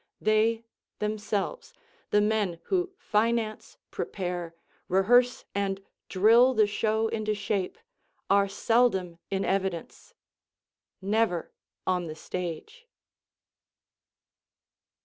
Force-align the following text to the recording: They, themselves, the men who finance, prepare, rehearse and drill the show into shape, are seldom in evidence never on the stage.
They, 0.19 0.65
themselves, 0.97 1.75
the 2.09 2.21
men 2.21 2.59
who 2.73 2.91
finance, 2.97 3.77
prepare, 3.91 4.55
rehearse 4.87 5.45
and 5.53 5.79
drill 6.09 6.55
the 6.55 6.65
show 6.65 7.07
into 7.09 7.35
shape, 7.35 7.77
are 8.27 8.47
seldom 8.47 9.19
in 9.29 9.45
evidence 9.45 10.15
never 11.03 11.51
on 11.85 12.07
the 12.07 12.15
stage. 12.15 12.87